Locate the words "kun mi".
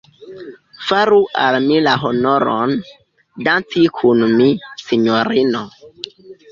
4.01-4.53